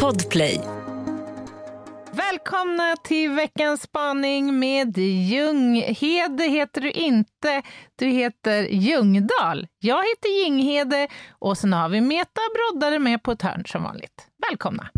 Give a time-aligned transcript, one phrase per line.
[0.00, 0.60] Podplay.
[2.12, 7.62] Välkomna till veckans spaning med Ljunghede heter du inte,
[7.96, 9.66] du heter Ljungdal.
[9.78, 11.08] Jag heter Jinghede
[11.38, 14.28] och sen har vi Meta Broddare med på ett hörn som vanligt.
[14.50, 14.88] Välkomna!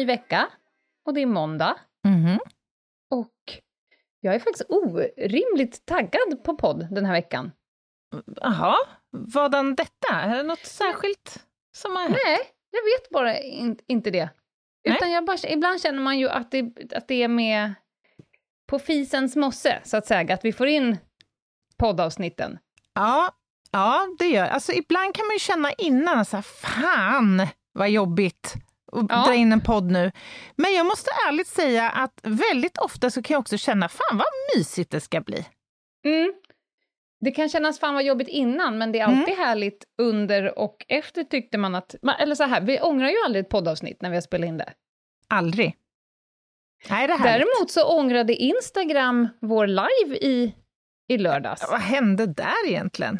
[0.00, 0.48] Ny vecka
[1.06, 1.76] och det är måndag.
[2.04, 2.38] Mhm.
[3.10, 3.34] Och
[4.20, 7.52] jag är faktiskt orimligt taggad på podd den här veckan.
[8.36, 8.76] Jaha,
[9.34, 10.14] vadan detta?
[10.14, 11.44] Är det något särskilt
[11.76, 12.16] som har hänt?
[12.24, 12.38] Nej,
[12.70, 14.30] jag vet bara in, inte det.
[14.84, 14.96] Nej.
[14.96, 17.74] Utan jag bara, ibland känner man ju att det, att det är med
[18.68, 20.98] på fisens mosse, så att säga, att vi får in
[21.78, 22.58] poddavsnitten.
[22.94, 23.34] Ja,
[23.70, 28.54] ja, det gör Alltså ibland kan man ju känna innan så här, fan vad jobbigt
[28.92, 29.24] att Ja.
[29.26, 30.12] dra in en podd nu.
[30.56, 34.26] Men jag måste ärligt säga att väldigt ofta så kan jag också känna, fan vad
[34.56, 35.46] mysigt det ska bli.
[36.04, 36.32] Mm.
[37.20, 41.24] Det kan kännas fan vad jobbigt innan, men det är alltid härligt under och efter
[41.24, 41.94] tyckte man att...
[42.18, 44.72] Eller så här, vi ångrar ju aldrig ett poddavsnitt när vi har spelat in det.
[45.28, 45.76] Aldrig.
[46.90, 47.18] Nej, det.
[47.22, 50.54] Däremot så ångrade Instagram vår live i,
[51.08, 51.70] i lördags.
[51.70, 53.18] Vad hände där egentligen?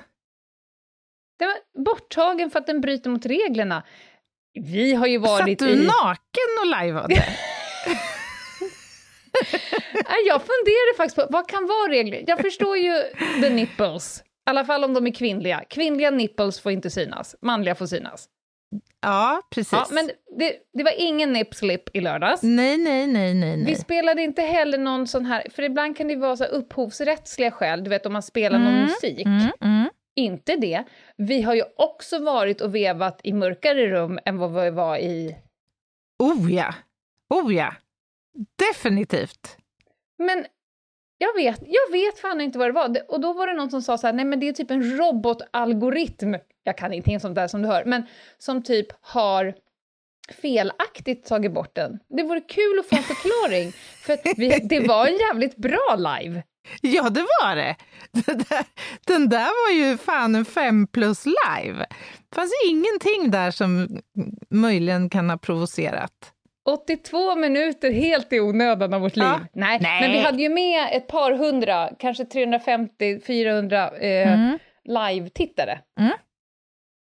[1.39, 3.83] Den var borttagen för att den bryter mot reglerna.
[4.55, 5.77] Vi har ju Satt varit du i...
[5.77, 7.15] naken och lajvade?
[10.27, 12.25] Jag funderar faktiskt på, vad kan vara regler?
[12.27, 12.93] Jag förstår ju
[13.43, 15.65] the nipples, i alla fall om de är kvinnliga.
[15.71, 18.27] Kvinnliga nipples får inte synas, manliga får synas.
[19.03, 19.73] ja, precis.
[19.73, 22.43] Ja, men det, det var ingen nip slip i lördags.
[22.43, 23.75] Nej, nej, nej, nej, Vi nej.
[23.75, 27.91] spelade inte heller någon sån här, för ibland kan det vara så upphovsrättsliga skäl, du
[27.91, 29.27] vet om man spelar någon Mm, musik.
[29.27, 29.89] Mm, mm.
[30.21, 30.85] Inte det.
[31.17, 35.37] Vi har ju också varit och vevat i mörkare rum än vad vi var i...
[36.19, 36.75] Oh ja,
[37.35, 37.75] oh ja.
[38.57, 39.57] Definitivt.
[40.19, 40.47] Men
[41.19, 42.97] jag vet, jag vet fan inte vad det var.
[43.09, 44.99] Och då var det någon som sa så här, nej men det är typ en
[44.99, 48.03] robotalgoritm, jag kan ingenting sånt där som du hör, men
[48.39, 49.55] som typ har
[50.43, 51.99] felaktigt tagit bort den.
[52.09, 53.73] Det vore kul att få en förklaring,
[54.07, 56.43] för vi, det var en jävligt bra live.
[56.83, 57.77] Ja, det var det.
[58.13, 58.65] det där,
[59.07, 61.87] den där var ju fan en fem plus live.
[62.29, 63.89] Det fanns ingenting där som
[64.51, 66.33] möjligen kan ha provocerat.
[66.69, 69.25] 82 minuter helt i onödan av vårt liv.
[69.27, 69.41] Ja.
[69.53, 70.01] Nej, Nej.
[70.03, 74.59] men vi hade ju med ett par hundra, kanske 350-400 eh, Mm.
[74.85, 75.81] live-tittare.
[76.01, 76.13] Mm.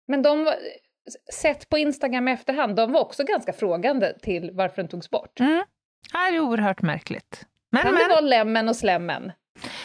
[0.09, 0.55] Men de, var-
[1.33, 5.41] sett på Instagram i efterhand, de var också ganska frågande till varför den togs bort.
[5.41, 5.65] Mm.
[6.13, 7.45] Det här är oerhört märkligt.
[7.73, 9.33] Men, Kan det men, vara lemmen och slemmen?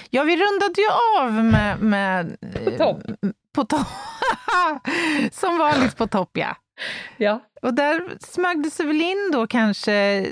[0.09, 0.87] Ja, vi rundade ju
[1.19, 1.79] av med...
[1.81, 3.01] med På topp.
[3.07, 3.87] eh, På topp.
[5.31, 6.55] Som vanligt på topp, ja.
[7.17, 7.41] Ja.
[7.61, 10.25] Och där smög det sig väl in då kanske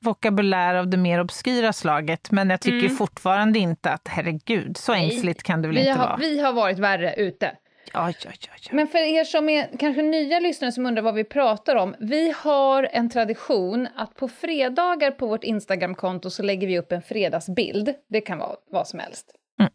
[0.00, 2.96] vokabulär av det mer obskyra slaget, men jag tycker Mm.
[2.96, 6.16] fortfarande inte att herregud, så ängsligt kan det väl Vi inte har, vara?
[6.16, 7.52] vi har varit värre ute.
[7.92, 8.70] Ja, ja, ja.
[8.72, 11.94] Men för er som är kanske nya lyssnare som undrar vad vi pratar om.
[11.98, 17.02] Vi har en tradition att på fredagar på vårt Instagramkonto så lägger vi upp en
[17.02, 17.94] fredagsbild.
[18.08, 19.34] Det kan vara vad som helst.
[19.60, 19.72] Mm.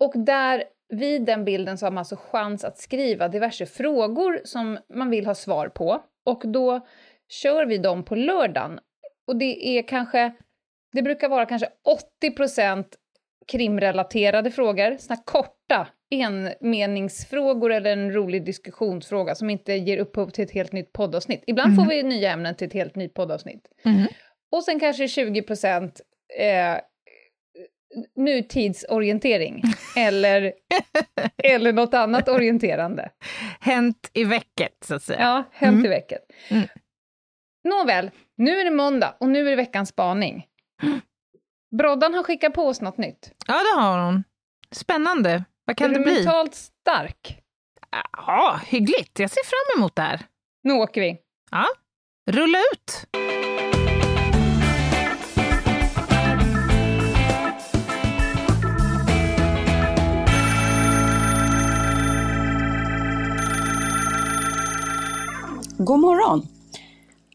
[0.00, 4.78] Och där vid den bilden så har man alltså chans att skriva diverse frågor som
[4.94, 6.02] man vill ha svar på.
[6.24, 6.86] Och då
[7.28, 8.80] kör vi dem på lördagen.
[9.26, 10.32] Och det är kanske,
[10.92, 11.68] det brukar vara kanske
[12.22, 12.84] 80%
[13.46, 20.50] krimrelaterade frågor, såna korta enmeningsfrågor eller en rolig diskussionsfråga som inte ger upphov till ett
[20.50, 21.44] helt nytt poddavsnitt.
[21.46, 23.68] Ibland får vi nya ämnen till ett helt nytt poddavsnitt.
[23.84, 24.06] Mhm.
[24.52, 26.00] Och sen kanske 20 procent
[26.38, 26.78] eh,
[28.16, 29.62] nutidsorientering
[29.96, 30.52] eller,
[31.44, 33.10] eller något annat orienterande.
[33.60, 35.20] Hänt i vecket, så att säga.
[35.20, 35.86] Ja, hänt Mm.
[35.86, 36.18] i veckan.
[36.50, 36.68] Mm.
[37.64, 40.46] Nåväl, nu är det måndag och nu är det veckans spaning.
[41.78, 43.32] Broddan har skickat på oss något nytt.
[43.46, 44.24] Ja, det har hon.
[44.70, 45.44] Spännande.
[45.66, 46.14] Vad kan är det du bli?
[46.14, 47.38] mentalt stark?
[48.12, 49.18] Ja, hyggligt.
[49.18, 50.26] Jag ser fram emot det här.
[50.62, 51.16] Nu åker vi.
[51.50, 51.66] Ja,
[52.30, 53.06] rulla ut!
[65.78, 66.48] God morgon!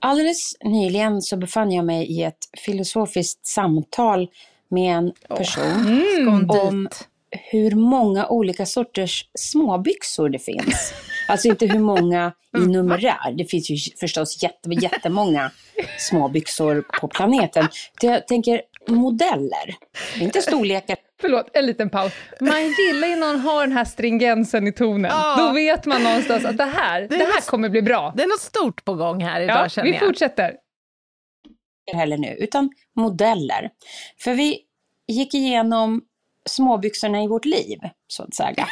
[0.01, 4.27] Alldeles nyligen så befann jag mig i ett filosofiskt samtal
[4.69, 7.07] med en person Ska hon om dit?
[7.51, 10.93] Hur många olika sorters småbyxor det finns.
[11.27, 13.31] Alltså inte hur många i numerär.
[13.37, 15.51] Det finns ju förstås jätte, jättemånga
[15.97, 17.67] småbyxor på planeten.
[18.01, 19.75] Det Jag tänker modeller,
[20.19, 20.97] inte storlekar.
[21.21, 22.13] Förlåt, en liten paus.
[22.39, 25.11] Man gillar ju när någon har den här stringensen i tonen.
[25.13, 25.35] Ja.
[25.37, 28.13] Då vet man någonstans att det här, det är här något- kommer bli bra.
[28.17, 30.05] Det är något stort på gång här idag Ja, känner vi jag.
[30.07, 30.53] fortsätter.
[31.93, 33.69] heller nu, utan modeller.
[34.19, 34.59] För vi
[35.07, 36.01] gick igenom
[36.49, 38.67] småbyxorna i vårt liv, så att säga.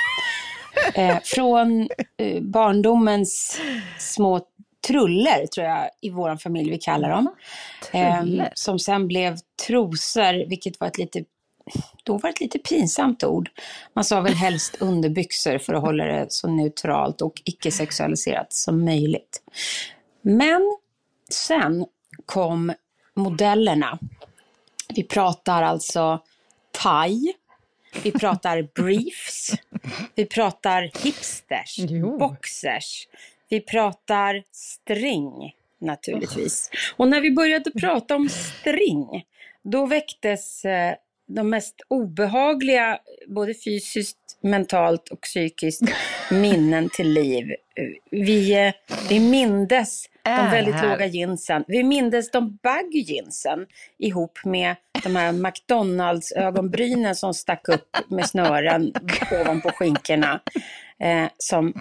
[0.96, 3.62] Eh, från eh, barndomens
[4.00, 4.42] små
[4.88, 7.36] truller, tror jag, i vår familj vi kallar dem.
[7.92, 9.38] Eh, som sen blev
[9.68, 11.24] trosor, vilket var ett lite
[12.04, 13.50] då var ett lite pinsamt ord.
[13.94, 19.42] Man sa väl helst underbyxor för att hålla det så neutralt och icke-sexualiserat som möjligt.
[20.22, 20.78] Men
[21.30, 21.86] sen
[22.26, 22.74] kom
[23.14, 24.00] modellerna.
[24.96, 26.20] Vi pratar alltså
[26.72, 27.34] thai,
[28.04, 29.52] vi pratar briefs,
[30.16, 32.18] vi pratar hipsters, Jo.
[32.18, 33.08] boxers,
[33.50, 36.72] vi pratar string naturligtvis.
[36.98, 39.26] Och när vi började prata om string,
[39.64, 40.96] då väcktes eh,
[41.28, 45.82] de mest obehagliga, både fysiskt, mentalt och psykiskt,
[46.32, 47.46] minnen till liv.
[48.12, 48.74] Vi, eh,
[49.10, 50.90] vi mindes de väldigt här.
[50.90, 51.64] låga jeansen.
[51.68, 53.66] Vi mindes de baggy jeansen
[53.98, 58.94] ihop med de här McDonalds-ögonbrynen som stack upp med snören
[59.42, 60.42] ovanpå skinkorna.
[61.00, 61.74] Eh, som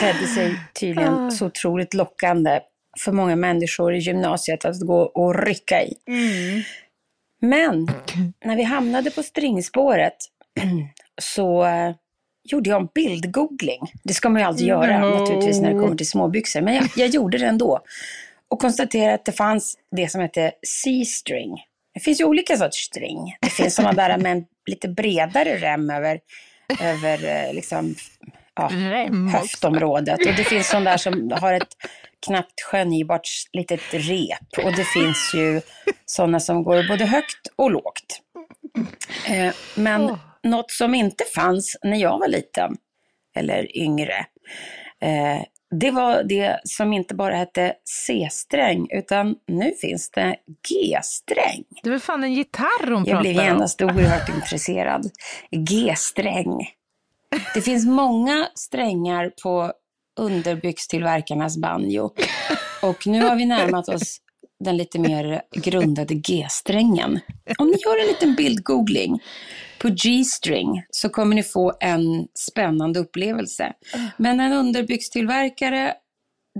[0.00, 2.60] tedde sig tydligen så otroligt lockande
[2.98, 5.94] för många människor i gymnasiet att gå och rycka i.
[7.40, 7.88] Men
[8.44, 10.16] när vi hamnade på stringspåret
[11.20, 11.94] så eh,
[12.44, 13.80] gjorde jag en bildgoogling.
[14.04, 15.18] Det ska man ju aldrig göra No.
[15.18, 16.60] naturligtvis när det kommer till småbyxor.
[16.60, 17.80] Men jag, jag gjorde det ändå.
[18.48, 20.52] Och konstaterade att det fanns det som heter
[20.84, 21.64] C-string.
[21.94, 23.36] Det finns ju olika sorters string.
[23.40, 26.20] Det finns sådana där med en lite bredare rem över,
[26.82, 27.94] över eh, liksom,
[28.56, 30.18] ja, Rem höftområdet.
[30.26, 31.76] Och det finns sådana där som har ett
[32.26, 34.64] knappt skönjbart litet rep.
[34.64, 35.60] Och det finns ju
[36.06, 38.20] sådana som går både högt och lågt.
[39.28, 40.18] Eh, men.
[40.44, 42.76] Något som inte fanns när jag var liten,
[43.36, 44.26] eller yngre,
[45.02, 45.42] eh,
[45.80, 47.74] det var det som inte bara hette
[48.06, 50.36] C-sträng, utan nu finns det
[50.68, 51.64] G-sträng.
[51.82, 53.54] Det är väl fan en gitarr hon Jag blev pratar om.
[53.54, 55.10] genast oerhört intresserad.
[55.50, 56.68] G-sträng.
[57.54, 59.72] Det finns många strängar på
[60.20, 62.10] underbyxtillverkarnas banjo.
[62.82, 64.18] Och nu har vi närmat oss
[64.64, 67.20] den lite mer grundade G-strängen.
[67.58, 69.20] Om ni gör en liten bildgoogling
[69.80, 73.72] på G-string så kommer ni få en spännande upplevelse.
[74.16, 75.94] Men en underbyxtillverkare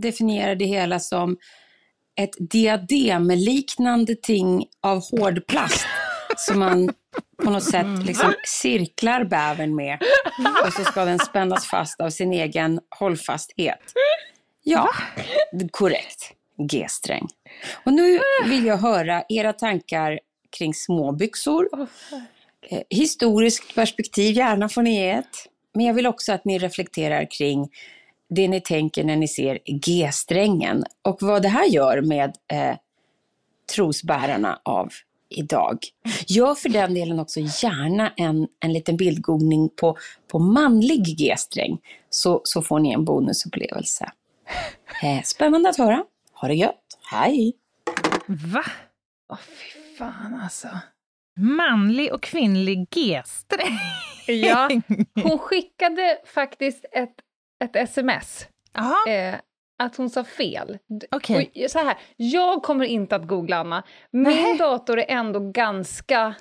[0.00, 1.36] definierar det hela som
[2.16, 5.86] ett diademliknande ting av hårdplast
[6.36, 6.90] som man
[7.44, 9.98] på något sätt liksom cirklar bävern med
[10.66, 13.80] och så ska den spännas fast av sin egen hållfasthet.
[14.62, 14.88] Ja,
[15.70, 16.32] korrekt.
[16.70, 17.28] G-sträng.
[17.84, 20.20] Och nu vill jag höra era tankar
[20.58, 21.68] kring småbyxor.
[22.62, 25.46] Eh, historiskt perspektiv, gärna får ni ge ett.
[25.74, 27.68] Men jag vill också att ni reflekterar kring
[28.28, 32.76] det ni tänker när ni ser G-strängen och vad det här gör med eh,
[33.74, 34.88] trosbärarna av
[35.28, 35.78] idag.
[36.26, 39.98] Gör för den delen också gärna en, en liten bildgoogling på,
[40.28, 41.78] på manlig G-sträng
[42.10, 44.12] så, så får ni en bonusupplevelse.
[45.02, 46.04] Eh, spännande att höra.
[46.32, 46.98] Ha det gött.
[47.10, 47.56] Hej!
[48.26, 48.64] Va?
[49.28, 50.68] Åh, fy fan alltså.
[51.40, 53.78] Manlig och kvinnlig G-sträng?
[54.26, 54.70] Ja,
[55.22, 57.14] hon skickade faktiskt ett,
[57.64, 58.46] ett sms.
[59.08, 59.34] Eh,
[59.78, 60.78] att hon sa fel.
[61.10, 61.50] Okej.
[61.64, 63.82] Och så här, jag kommer inte att googla Anna.
[64.10, 64.58] Min Nej.
[64.58, 66.34] dator är ändå ganska,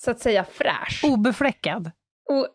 [0.00, 1.04] så att säga, fräsch.
[1.04, 1.90] Obefläckad.
[2.30, 2.48] Och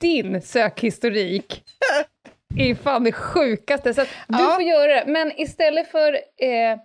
[0.00, 1.62] din sökhistorik
[2.58, 3.94] är fan det sjukaste.
[3.94, 4.52] Så du Ja.
[4.54, 5.04] får göra det.
[5.06, 6.78] Men istället för eh,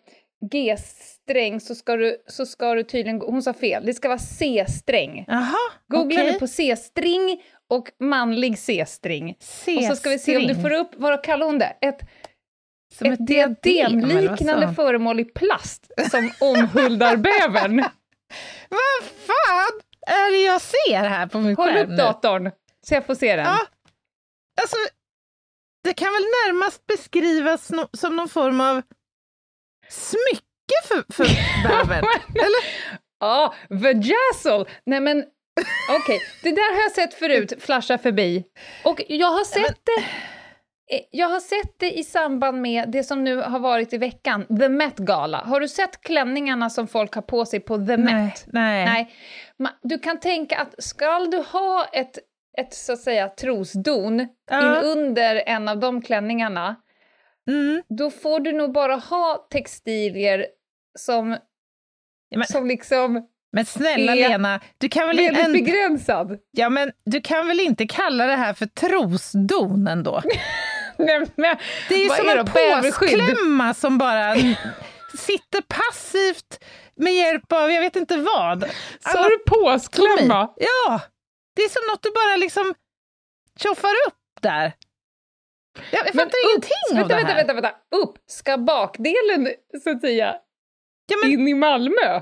[0.51, 3.21] G-sträng så ska, du, så ska du tydligen...
[3.21, 3.85] Hon sa fel.
[3.85, 5.25] Det ska vara C-sträng.
[5.27, 5.55] Jaha,
[5.87, 6.31] Googla okej.
[6.33, 9.37] nu på C-string och manlig C-string.
[9.77, 11.77] Och så ska vi se om du får upp, vad kallar hon det?
[11.81, 11.99] Ett,
[12.93, 13.51] Som ett diadem,
[14.01, 14.73] vad diademliknande sa?
[14.73, 17.83] föremål i plast som omhuldar bävern.
[18.69, 21.95] Vad fan är det jag ser här på min Håll skärm upp nu?
[21.95, 22.51] datorn
[22.87, 23.45] så jag får se den.
[23.45, 23.57] Ja.
[24.61, 24.75] Alltså,
[25.83, 28.81] det kan väl närmast beskrivas no som någon form av
[29.93, 31.25] smycke för, för
[31.67, 32.05] bävern?
[33.19, 34.65] Ja, vajazzle!
[34.85, 35.17] Nej men,
[36.01, 38.43] okej, det där har jag sett förut, flasha förbi.
[38.85, 40.01] Och jag har sett det
[40.95, 44.57] eh, jag har sett det i samband med det som nu har varit i veckan,
[44.59, 45.37] The Met Gala.
[45.37, 48.43] Har du sett klänningarna som folk har på sig på The nej, Met?
[48.47, 48.85] nej.
[48.85, 49.13] Nej.
[49.83, 52.19] Du kan tänka att ska du ha ett,
[52.57, 54.59] ett så att säga trosdon Ja.
[54.79, 56.75] in under en av de klänningarna,
[57.49, 57.83] Mm.
[57.97, 60.45] då får du nog bara ha textilier
[60.99, 61.37] som,
[62.29, 66.37] Ja, men- som liksom Men snälla Lena, du kan, väl väldigt en, begränsad.
[66.51, 70.21] ja, men du kan väl inte kalla det här för trosdon ändå?
[70.97, 71.57] Nej, men,
[71.89, 72.45] Det är ju som är en
[72.91, 74.35] påsklämma som bara
[75.17, 76.63] sitter passivt
[76.95, 78.65] med hjälp av jag vet inte vad.
[78.99, 80.53] Sa du påsklämma?
[80.57, 81.01] Ja,
[81.55, 82.73] det är som något du bara liksom
[83.59, 84.73] tjoffar upp där.
[85.75, 87.35] Jag, jag Men fattar upp, ingenting av vänta, det här.
[87.35, 88.17] vänta, vänta, vänta, upp!
[88.27, 89.49] Ska bakdelen,
[89.83, 90.35] så att säga,
[91.05, 92.21] Ja, men, in i Malmö?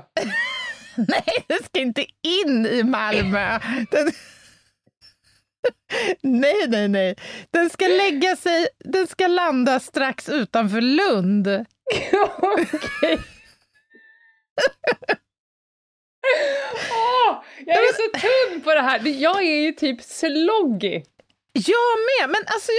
[1.08, 3.58] nej, den ska inte in i Malmö.
[3.90, 4.12] Den...
[6.22, 7.16] nej, nej, nej.
[7.50, 11.48] Den ska lägga sig, den ska landa strax utanför Lund.
[12.38, 13.18] Okej.
[16.90, 19.00] Åh, jag är så tunn på det här.
[19.08, 21.02] Jag är ju typ sloggy.
[21.52, 22.72] Jag med, men alltså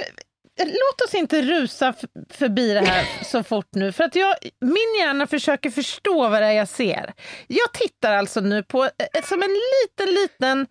[0.60, 1.93] låt oss inte rusa
[2.29, 6.48] förbi det här så fort nu, för att jag, min hjärna försöker förstå vad det
[6.48, 7.13] är jag ser.
[7.48, 10.67] Jag tittar alltså nu på, eh, som en liten, liten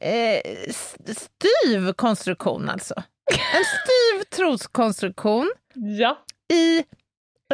[0.00, 0.72] eh,
[1.16, 2.94] styv konstruktion alltså.
[3.54, 6.24] En styv troskonstruktion Ja.
[6.52, 6.78] i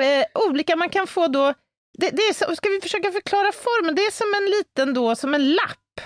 [0.01, 1.55] eh, olika, man kan få då,
[1.99, 3.95] det, det är ska vi försöka förklara formen?
[3.95, 6.01] Det är som en liten då, som en lapp,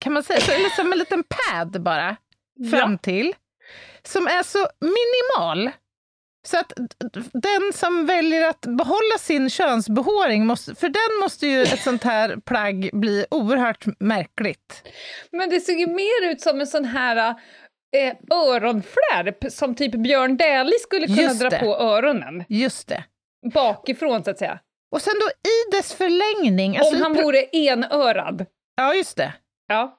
[0.00, 2.16] kan man säga, så, eller som en liten pad bara,
[2.70, 2.98] fram Ja.
[4.06, 5.70] Som är så minimal.
[6.46, 6.72] Så att
[7.32, 12.36] den som väljer att behålla sin könsbehåring, måste, för den måste ju ett sånt här
[12.36, 14.82] plagg bli oerhört märkligt.
[15.32, 17.34] Men det ser ju mer ut som en sån här
[17.96, 21.58] eh, öronflärp som typ Björn Dählie skulle kunna Just dra det.
[21.58, 22.44] på öronen.
[22.48, 23.04] Just det.
[23.54, 24.58] Bakifrån, så att säga.
[24.94, 26.76] Och sen då i dess förlängning...
[26.76, 28.46] alltså Om han vore enörad.
[28.76, 29.32] Ja, just det.
[29.68, 29.98] Ja.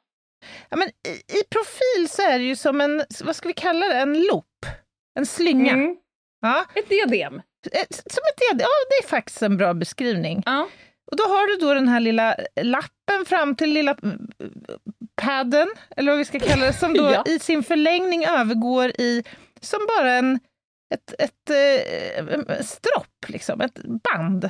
[0.69, 3.85] Ja, men i, I profil så är det ju som en, vad ska vi kalla
[3.87, 4.65] det, en loop?
[5.19, 5.73] En slynga.
[5.73, 5.97] Mm.
[6.41, 7.41] Ja, Ett diadem.
[7.71, 8.59] ett- som ett diadem.
[8.69, 10.43] Ja, det är faktiskt en bra beskrivning.
[10.45, 10.67] Ja.
[11.11, 14.27] Och då har du då den här lilla lappen fram till lilla mm,
[15.21, 17.23] padden, eller vad vi ska kalla det, som då Ja.
[17.27, 19.23] i sin förlängning övergår i
[19.61, 20.39] som bara en
[20.93, 24.49] ett, ett, eh, stropp, liksom, ett band.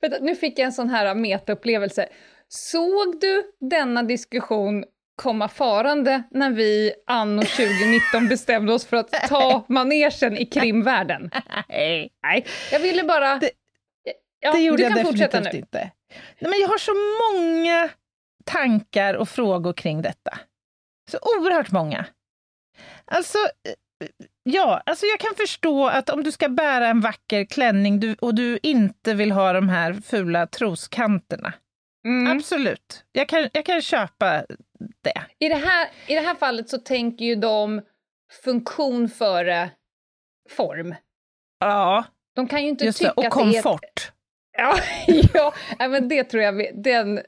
[0.00, 2.08] Vänta, nu fick jag en sån här metaupplevelse.
[2.48, 4.84] Såg du denna diskussion
[5.16, 11.30] komma farande när vi anno 2019 bestämde oss för att ta manegen i krimvärlden?
[11.68, 13.40] Nej, jag ville bara...
[14.40, 15.80] Ja, det gjorde du jag kan fortsätta definitivt nu.
[15.80, 15.90] inte.
[16.38, 16.92] Nej, men jag har så
[17.22, 17.88] många
[18.44, 20.38] tankar och frågor kring detta.
[21.10, 22.06] Så oerhört många.
[23.04, 24.08] Alltså, eh,
[24.42, 28.58] ja, alltså jag kan förstå att om du ska bära en vacker klänning och du
[28.62, 31.52] inte vill ha de här fula troskanterna.
[32.06, 32.36] Mm.
[32.36, 34.44] Absolut, jag kan, jag kan köpa
[35.02, 35.22] det.
[35.38, 37.82] I, det här, I det här fallet så tänker ju de
[38.44, 39.70] funktion före
[40.50, 40.94] form.
[41.60, 43.04] Ja, De kan ju inte just det.
[43.08, 43.58] tycka Och att det är...
[43.58, 44.10] ett- komfort.
[44.58, 44.78] Ja,
[45.78, 47.20] ja men det tror jag, vi, den,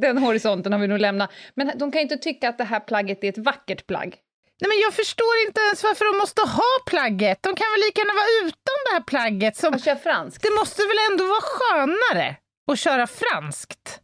[0.00, 1.30] den horisonten har vi nog lämnat.
[1.54, 4.16] Men de kan ju inte tycka att det här plagget är ett vackert plagg.
[4.60, 7.38] Nej, men jag förstår inte ens varför de måste ha plagget.
[7.42, 9.56] De kan väl lika gärna vara utan det här plagget.
[9.56, 10.42] Som, Och kör franskt.
[10.42, 12.36] det måste väl ändå vara skönare
[12.72, 14.00] att köra franskt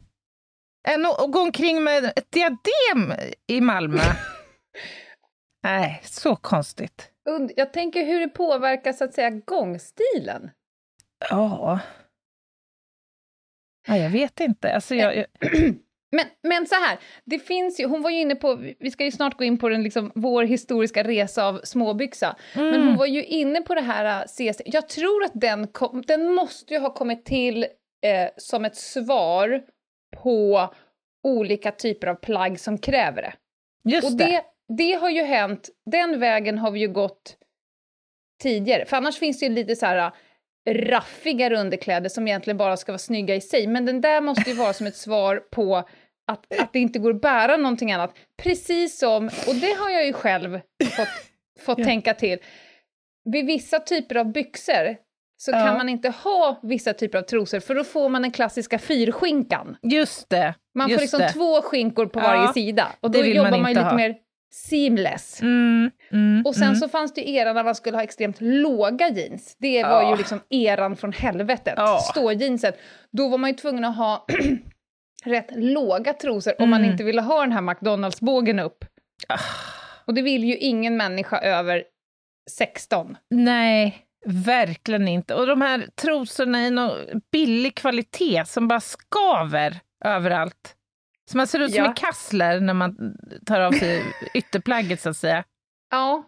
[0.87, 3.13] än att gå omkring med ett diadem
[3.47, 4.01] i Malmö.
[5.63, 7.11] Nej, så konstigt.
[7.29, 10.49] Und- Jag tänker hur det påverkar så att säga gångstilen.
[11.29, 11.79] Ja.
[13.87, 14.73] ja jag vet inte.
[14.73, 15.25] Alltså, jag, jag,
[16.11, 19.11] Men, men så här, det finns ju, hon var ju inne på, vi ska ju
[19.11, 22.87] snart gå in på den, liksom, vår historiska resa av småbyxa, men Mm.
[22.87, 26.33] hon var ju inne på det här äh, CS, jag tror att den, kom, den
[26.33, 27.63] måste ju ha kommit till
[28.03, 29.61] eh, som ett svar
[30.15, 30.69] på
[31.23, 33.33] olika typer av plagg som kräver det.
[33.91, 34.25] just Och det.
[34.25, 34.43] det,
[34.77, 37.37] det har ju hänt, den vägen har vi ju gått
[38.43, 42.77] tidigare, för annars finns det ju lite så här äh, raffigare underkläder som egentligen bara
[42.77, 45.75] ska vara snygga i sig, men den där måste ju vara som ett svar på
[46.27, 48.15] att, att det inte går att bära någonting annat.
[48.37, 51.07] Precis som, och det har jag ju själv fått,
[51.59, 51.85] fått Ja.
[51.85, 52.39] tänka till,
[53.25, 54.97] vid vissa typer av byxor
[55.37, 55.65] så Ja.
[55.65, 59.77] kan man inte ha vissa typer av trosor, för då får man den klassiska fyrskinkan.
[59.81, 60.53] Just det.
[60.75, 61.29] Man just får liksom det.
[61.29, 63.95] två skinkor på Ja, varje sida, och då jobbar man man, lite ha.
[63.95, 64.15] mer
[64.53, 65.41] seamless.
[65.41, 66.75] Mm, mm, Och sen mm.
[66.75, 69.55] så fanns det ju eran när man skulle ha extremt låga jeans.
[69.59, 70.09] Det var Ja.
[70.11, 71.99] ju liksom eran från helvetet, Ja.
[72.11, 72.79] ståjeanset.
[73.11, 74.25] Då var man ju tvungen att ha
[75.25, 76.91] rätt låga trosor om man Mm.
[76.91, 78.85] inte ville ha den här McDonalds-bågen upp.
[79.27, 79.39] Ah.
[80.05, 81.83] Och det vill ju ingen människa över
[82.51, 83.17] 16.
[83.29, 83.97] Nej,
[84.29, 85.33] verkligen inte.
[85.35, 86.91] Och de här trosorna i någon
[87.31, 90.73] billig kvalitet som bara skaver överallt.
[91.31, 91.87] Så man ser ut som Ja.
[91.89, 92.95] en kassler när man
[93.45, 94.03] tar av sig
[94.33, 95.43] ytterplagget så att säga.
[95.91, 96.23] Ja.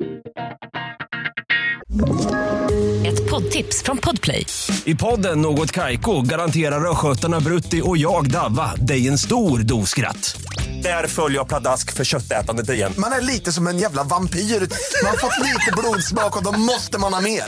[3.07, 4.45] Ett poddtips från Podplay.
[4.85, 10.41] I podden Något Kaiko garanterar östgötarna Brutti och jag, Davva, dig en stor dos skratt.
[10.83, 12.93] Där följer jag pladask för köttätandet igen.
[12.97, 14.39] Man är lite som en jävla vampyr.
[14.39, 17.43] Man har fått lite blodsmak och då måste man ha mer.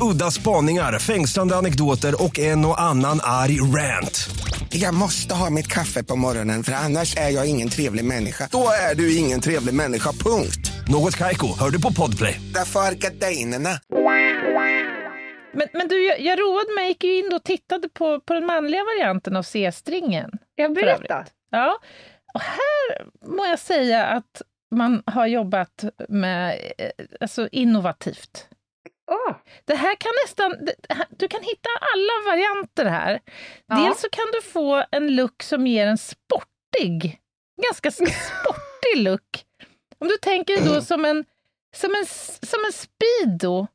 [0.00, 4.30] Udda spaningar, fängslande anekdoter och en och annan arg rant.
[4.68, 8.48] Jag måste ha mitt kaffe på morgonen för annars är jag ingen trevlig människa.
[8.52, 10.72] Då är du ingen trevlig människa, punkt.
[10.88, 12.40] Något Kaiko, hör du på Podplay.
[12.54, 13.70] Därför är gardinerna.
[15.52, 18.46] Men, men du, jag, jag roade mig, gick ju in och tittade på, på den
[18.46, 20.30] manliga varianten av C-stringen.
[20.54, 21.24] Jag berätta.
[21.50, 21.78] Ja,
[22.34, 26.90] och här må jag säga att man har jobbat med eh,
[27.20, 28.47] alltså innovativt.
[29.10, 29.34] Åh,
[29.64, 30.68] Det här kan nästan,
[31.10, 33.20] du kan hitta alla varianter här.
[33.66, 33.76] Ja.
[33.76, 37.20] Dels så kan du få en look som ger en sportig,
[37.62, 39.44] ganska sportig look.
[39.98, 41.24] Om du tänker dig då som en,
[41.76, 42.06] som en,
[42.46, 43.66] som en speedo,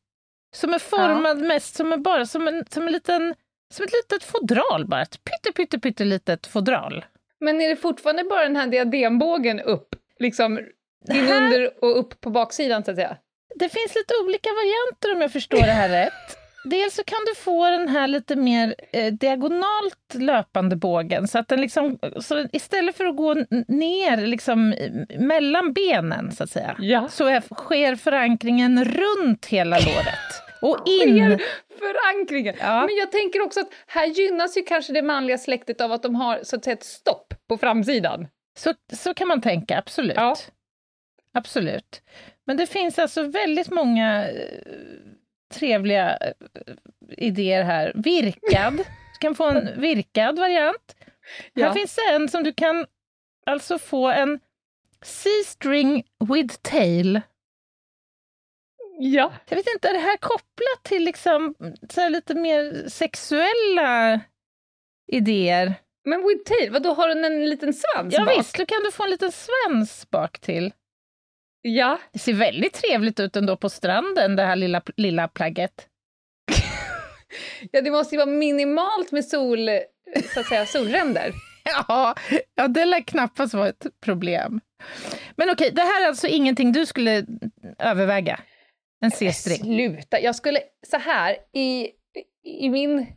[0.56, 3.36] som är formad mest som en, bara som en, som en liten,
[3.74, 7.06] som ett litet fodral bara, ett pytte, pytte, pytte litet fodral.
[7.40, 12.22] Men är det fortfarande bara den här diadembågen upp, liksom in här- under och upp
[12.22, 13.18] på baksidan så att säga?
[13.56, 16.38] Det finns lite olika varianter om jag förstår det här rätt.
[16.66, 21.48] Dels så kan du få den här lite mer eh, diagonalt löpande bågen, så att
[21.48, 23.34] den liksom, så istället för att gå
[23.68, 24.76] ner liksom,
[25.20, 27.08] mellan benen, så att säga, Ja.
[27.10, 30.42] så är, sker förankringen runt hela låret.
[30.62, 31.40] Och in.
[31.80, 32.56] Förankringen!
[32.60, 32.80] Ja.
[32.86, 36.16] Men jag tänker också att här gynnas ju kanske det manliga släktet av att de
[36.16, 38.28] har så att säga ett stopp på framsidan.
[38.58, 40.16] Så, så kan man tänka, absolut.
[40.16, 40.36] Ja.
[41.34, 42.02] Absolut.
[42.46, 44.54] Men det finns alltså väldigt många eh,
[45.54, 46.34] trevliga eh,
[47.18, 47.92] idéer här.
[47.96, 48.78] Virkad.
[48.78, 50.96] Du kan få en virkad variant.
[51.54, 51.66] Ja.
[51.68, 52.86] Här finns en som du kan
[53.46, 54.40] alltså få en
[55.04, 57.22] C-string with tail.
[59.00, 59.34] Ja.
[59.50, 61.56] Jag vet inte, är det här kopplat till liksom,
[62.10, 64.20] lite mer sexuella
[65.12, 65.74] idéer?
[66.06, 68.38] Men with tail, vadå har den en liten svans Ja, bak?
[68.40, 70.74] visst, då kan du få en liten svans bak till.
[71.66, 72.00] Ja.
[72.14, 75.88] Det ser väldigt trevligt ut ändå på stranden, det här lilla, lilla plagget.
[77.72, 79.70] ja, det måste ju vara minimalt med sol,
[80.34, 81.32] så att säga, solränder.
[81.66, 82.16] Ja,
[82.56, 84.62] ja, det lär knappast vara ett problem.
[85.36, 87.26] Men okej, det här är alltså ingenting du skulle
[87.80, 88.40] överväga?
[89.02, 89.58] En C-string?
[89.58, 91.88] Sluta, jag skulle, så här, i,
[92.44, 93.08] i min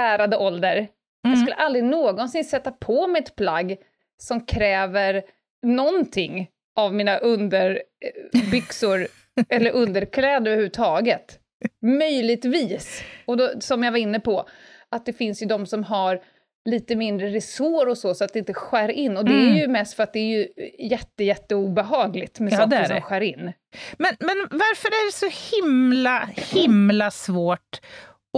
[0.00, 0.88] ärade ålder,
[1.22, 1.36] jag Mm.
[1.40, 3.76] skulle aldrig någonsin sätta på mig ett plagg
[4.22, 5.22] som kräver
[5.66, 9.06] någonting av mina underbyxor
[9.48, 11.38] eller underkläder överhuvudtaget.
[11.82, 14.48] Möjligtvis, och då, som jag var inne på,
[14.88, 16.20] att det finns ju de som har
[16.64, 19.16] lite mindre resår och så, så att det inte skär in.
[19.16, 19.56] Och det är Mm.
[19.56, 22.84] ju mest för att det är ju jätte, jätte obehagligt med Ja, det saker är
[22.84, 23.52] som skär in.
[23.98, 27.80] Men, men varför är det så himla, himla svårt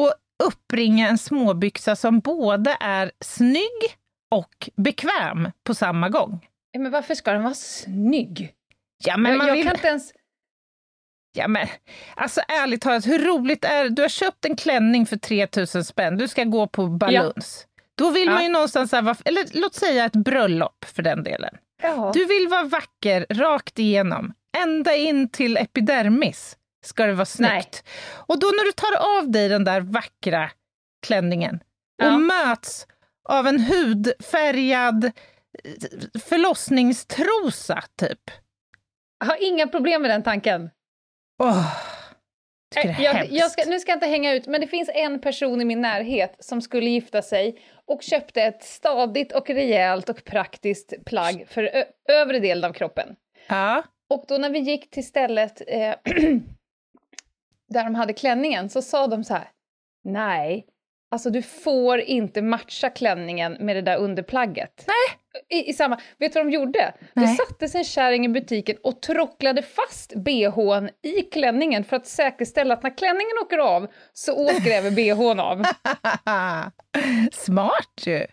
[0.00, 3.96] att uppringa en småbyxa som både är snygg
[4.30, 6.46] och bekväm på samma gång?
[6.74, 8.54] Ja, Men varför ska den vara snygg?
[9.04, 9.64] Ja, men jag man jag vill...
[9.64, 10.12] kan inte ens...
[11.36, 11.68] Ja, men,
[12.16, 13.90] alltså ärligt talat, hur roligt är det?
[13.90, 17.66] Du har köpt en klänning för 3000 spänn, du ska gå på Baluns.
[17.98, 18.32] Då vill Ja.
[18.32, 21.54] man ju någonstans, här, eller låt säga ett bröllop för den delen.
[21.82, 22.10] Ja.
[22.14, 27.84] Du vill vara vacker rakt igenom, ända in till epidermis ska det vara snyggt.
[28.26, 30.50] Och då när du tar av dig den där vackra
[31.06, 31.54] klänningen
[32.02, 32.18] och Ja.
[32.18, 32.86] möts
[33.28, 35.12] av en hudfärgad
[36.24, 38.30] förlossningstrosa, typ.
[39.18, 40.70] Jag har inga problem med den tanken.
[42.76, 43.32] Äh, jag, hemskt.
[43.32, 45.80] jag ska, nu ska jag inte hänga ut, men det finns en person i min
[45.80, 51.84] närhet som skulle gifta sig och köpte ett stadigt och rejält och praktiskt plagg för
[52.08, 53.16] övre delen av kroppen.
[53.48, 53.82] Ja.
[54.10, 55.78] Och då när vi gick till stället eh,
[57.68, 59.48] där de hade klänningen så sa de så här,
[60.04, 60.66] nej,
[61.10, 64.84] alltså du får inte matcha klänningen med det där underplagget.
[64.86, 65.18] Nej.
[65.48, 66.94] I, i samma, vet du vad de gjorde?
[67.14, 67.26] Nej.
[67.38, 72.74] Då sattes en kärring i butiken och tråcklade fast bhn i klänningen för att säkerställa
[72.74, 75.62] att när klänningen åker av så åker även bhn av.
[77.32, 78.26] Smart ju!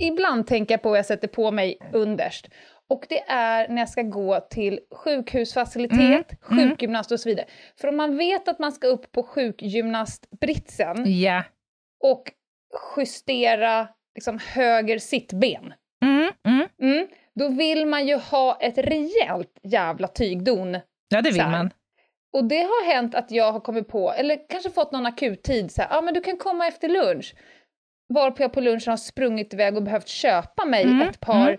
[0.00, 2.48] Ibland tänker jag på vad jag sätter på mig underst.
[2.88, 7.46] Och det är när jag ska gå till sjukhusfacilitet, Mm, sjukgymnast och så vidare.
[7.80, 11.42] För om man vet att man ska upp på sjukgymnastbritsen Ja.
[12.04, 12.22] och
[12.96, 15.74] justera liksom, höger sittben,
[16.04, 16.68] Mm, mm.
[16.82, 20.78] mm, då vill man ju ha ett rejält jävla tygdon.
[21.08, 21.70] Ja, det vill man.
[22.32, 25.82] Och det har hänt att jag har kommit på, eller kanske fått någon akuttid, så
[25.82, 27.34] här, ah, men du kan komma efter lunch.
[28.14, 31.50] Varpå jag på lunchen har sprungit iväg och behövt köpa mig Mm, ett par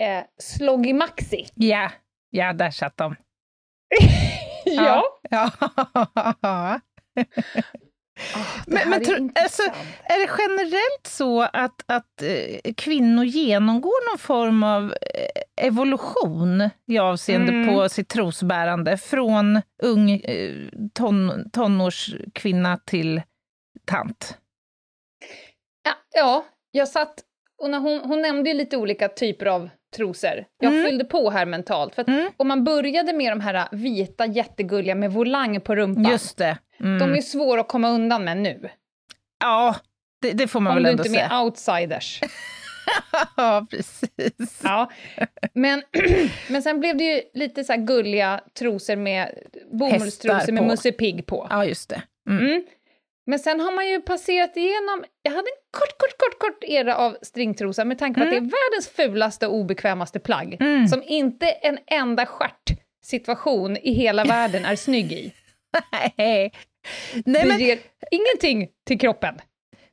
[0.00, 1.46] eh, Sloggy Maxi.
[1.54, 1.92] Ja,
[2.30, 3.16] ja där satt de.
[4.64, 5.04] Ja.
[5.30, 5.50] ja.
[8.66, 9.62] Det Men, men är alltså,
[10.02, 16.98] är det generellt så att, att eh, kvinnor genomgår någon form av eh, evolution i
[16.98, 17.74] avseende Mm.
[17.74, 20.54] på sitt trosbärande från ung eh,
[20.92, 23.22] ton, tonårskvinna till
[23.84, 24.38] tant?
[25.84, 27.24] Ja, ja, jag satt...
[27.62, 30.44] Och när hon, hon nämnde ju lite olika typer av trosor.
[30.60, 30.84] Jag Mm.
[30.86, 31.94] fyllde på här mentalt.
[31.94, 32.30] För att Mm.
[32.36, 36.04] om man började med de här vita jättegulliga med volang på rumpan.
[36.12, 36.58] Just det.
[36.80, 36.98] Mm.
[36.98, 38.68] De är svåra att komma undan med nu.
[39.40, 39.76] Ja,
[40.22, 41.28] det, det får man Om väl du ändå inte är säga.
[41.28, 42.20] med outsiders.
[43.36, 44.60] ja, precis.
[44.64, 44.90] Ja.
[45.52, 45.82] Men,
[46.48, 49.34] men sen blev det ju lite så här gulliga trosor med
[49.72, 50.66] bomullstrosor med.
[50.66, 51.46] Musse Pigg på.
[51.50, 52.02] Ja, just det.
[52.28, 52.44] Mm.
[52.46, 52.62] Mm.
[53.30, 56.96] Men sen har man ju passerat igenom, jag hade en kort, kort, kort, kort era
[56.96, 60.88] av stringtrosa med tanke på att det är världens fulaste och obekvämaste plagg, Mm.
[60.88, 62.70] som inte en enda stjärt
[63.04, 65.32] situation i hela världen är snygg i.
[65.92, 66.12] Nej.
[66.16, 66.52] Nej,
[67.42, 67.78] Det men, ger
[68.10, 69.34] ingenting till kroppen.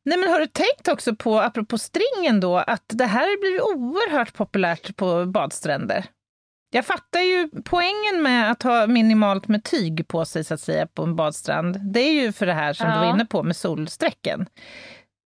[0.06, 3.62] nej, men har du tänkt också på, apropå stringen då, att det här har blivit
[3.62, 6.06] oerhört populärt på badstränder?
[6.75, 10.88] Jag fattar ju poängen med att ha minimalt med tyg på sig så att säga
[10.88, 11.79] på en badstrand.
[11.93, 13.13] Det är ju för det här som du var Ja.
[13.13, 14.45] inne på med solsträcken.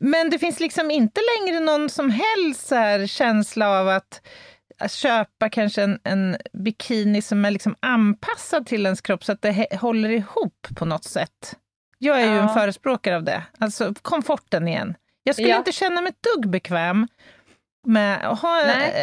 [0.00, 2.72] Men det finns liksom inte längre någon som helst
[3.12, 4.20] känsla av att,
[4.78, 9.42] att köpa kanske en, en bikini som är liksom anpassad till ens kropp så att
[9.42, 11.56] det håller ihop på något sätt.
[11.98, 12.42] Jag är ju Ja.
[12.42, 14.94] en förespråkare av det, alltså komforten igen.
[15.22, 15.58] Jag skulle Ja.
[15.58, 17.08] inte känna mig ett dugg bekväm
[17.88, 18.61] med att ha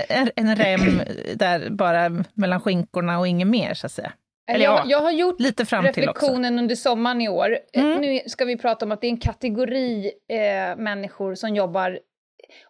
[0.10, 1.02] en, en rem
[1.36, 4.14] där bara mellan skinkorna och inget mer, så att säga.
[4.52, 6.02] Eller jag, ja, jag har gjort Lite fram till också.
[6.26, 7.58] reflektionen under sommaren i år.
[7.74, 8.02] Eh, Mm.
[8.02, 12.00] Nu ska vi prata om att det är en kategori eh, människor som jobbar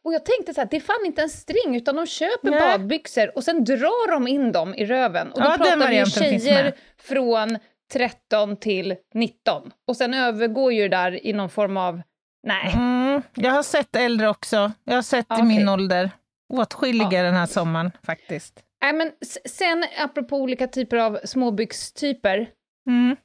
[0.03, 2.59] och jag tänkte så här, det är fan inte en string, utan de köper Nej.
[2.59, 5.31] badbyxor och sen drar de in dem i röven.
[5.31, 7.57] Och då Ja, pratar vi tjejer från
[7.93, 9.71] 13 till 19.
[9.87, 12.01] Och sen övergår ju det där i någon form av,
[12.47, 12.94] nej, Mm,
[13.33, 14.71] jag har sett äldre också.
[14.83, 15.43] Jag har sett i Okej.
[15.45, 16.11] min ålder.
[16.53, 18.63] Åtskilliga den här sommaren, faktiskt.
[18.81, 19.11] nej men
[19.49, 22.49] sen apropå olika typer av småbyxtyper,
[22.89, 23.17] Mm.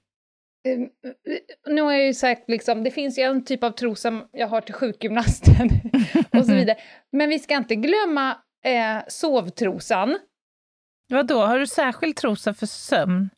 [0.68, 0.79] Eh,
[1.68, 4.61] nu har jag ju sagt liksom, det finns ju en typ av trosa jag har
[4.61, 5.68] till sjukgymnasten
[6.33, 6.76] och så vidare.
[7.12, 10.18] Men vi ska inte glömma eh, sovtrosan.
[11.09, 13.31] Vadå, har du särskild trosa för sömn?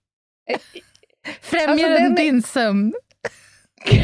[0.51, 0.59] Eh,
[1.41, 2.93] Främjar alltså, den den är- din sömn?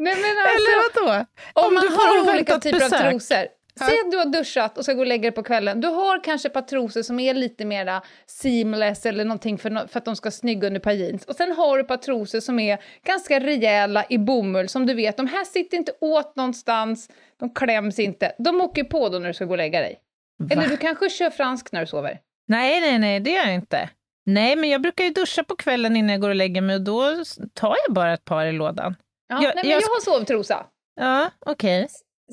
[0.00, 1.26] Nej men alltså, Eller vadå?
[1.54, 3.00] om, om man du har olika typer besök.
[3.00, 3.46] av trosor.
[3.80, 3.86] Ja.
[3.86, 5.80] Säg att du har duschat och ska gå och lägga dig på kvällen.
[5.80, 9.98] Du har kanske ett par trosor som är lite mera seamless eller någonting för, för
[9.98, 11.24] att de ska snygga under par jeans.
[11.24, 14.94] Och sen har du ett par trosor som är ganska rejäla i bomull som du
[14.94, 17.08] vet, de här sitter inte åt någonstans,
[17.40, 18.32] de kläms inte.
[18.38, 19.98] De åker på då när du ska gå och lägga dig.
[20.50, 22.18] Eller du kanske kör fransk när du sover.
[22.48, 23.90] Nej, nej, nej, det gör jag inte.
[24.26, 26.82] Nej, men jag brukar ju duscha på kvällen innan jag går och lägger mig och
[26.82, 28.94] då tar jag bara ett par i lådan.
[29.30, 30.66] Ja, Jag- nej, men jag jag har sovtrosa.
[31.00, 31.88] Ja, okej.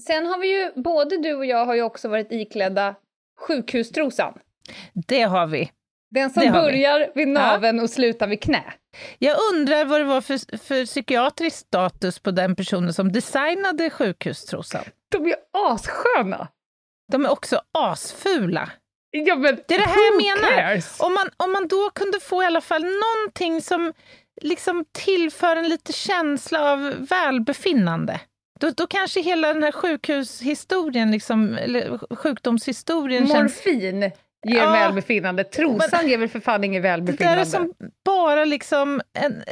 [0.08, 2.96] Sen har vi ju, både du och jag har ju också varit iklädda
[3.48, 4.34] sjukhustrosan.
[5.08, 5.72] Det har vi.
[6.12, 6.52] Den som har vi.
[6.52, 8.64] börjar vid naveln och slutar vid knä.
[9.20, 14.84] Jag undrar vad det var för, för psykiatrisk status på den personen som designade sjukhustrosan.
[15.12, 16.48] De är assköna!
[17.12, 18.70] De är också asfula.
[19.12, 20.58] Ja, men Det är det här jag menar.
[20.62, 21.00] cares?
[21.00, 23.94] Om man, om man då kunde få i alla fall någonting som
[24.41, 28.19] liksom tillför en lite känsla av välbefinnande.
[28.60, 33.65] Då, då kanske hela den här sjukhushistorien, liksom, eller sjukdomshistorien känns...
[33.65, 34.12] Morfin ger
[34.58, 34.71] Ja.
[34.71, 35.43] välbefinnande.
[35.43, 37.41] Trosan ger väl för fan inget Det välbefinnande.
[37.41, 37.73] är som
[38.06, 39.43] bara liksom en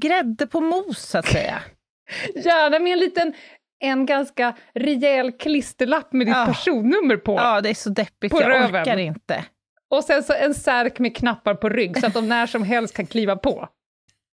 [0.00, 1.62] grädde på mos, så att säga.
[2.34, 3.32] Gärna med en liten,
[3.80, 6.46] en ganska rejäl klisterlapp med ditt Ja.
[6.46, 7.34] personnummer på.
[7.34, 8.32] Ja, det är så deppigt.
[8.34, 8.82] På jag röven.
[8.82, 9.44] orkar inte.
[9.90, 12.96] Och sen så en särk med knappar på rygg så att de när som helst
[12.96, 13.68] kan kliva på.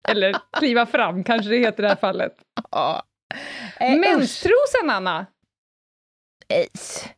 [0.11, 2.33] Eller kliva fram, kanske det heter i det här fallet.
[2.71, 3.03] Ja.
[3.79, 3.95] Eh.
[3.95, 5.25] Menstrosan, Anna!
[6.49, 6.67] Nej.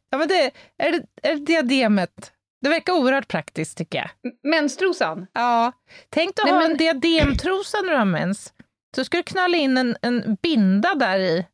[0.10, 2.32] Ja, men det, är, det, är det diademet?
[2.62, 4.32] Det verkar oerhört praktiskt, tycker jag.
[4.44, 5.28] Menstrosan?
[5.34, 5.72] Ja.
[6.10, 8.54] Tänk dig att ha men- en diademtrosa när du har mens.
[8.96, 11.46] Så ska du knalla in en, en binda där i.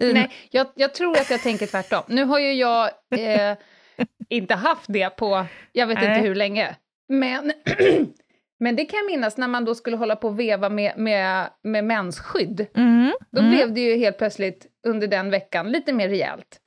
[0.00, 2.02] i Nej, jag, jag tror att jag tänker tvärtom.
[2.06, 3.56] Nu har ju jag eh,
[4.28, 6.20] inte haft det på, jag vet inte Nej.
[6.22, 6.76] hur länge.
[7.08, 7.52] Men,
[8.62, 11.50] men det kan jag minnas när man då skulle hålla på och veva med, med,
[11.62, 12.66] med mensskydd.
[12.76, 13.50] Mm, Då mm.
[13.50, 16.60] blev det ju helt plötsligt under den veckan lite mer rejält